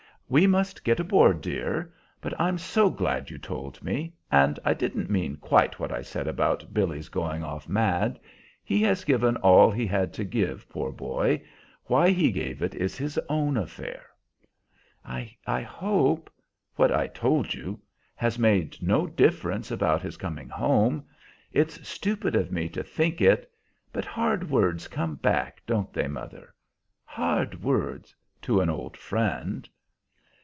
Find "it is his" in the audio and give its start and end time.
12.61-13.19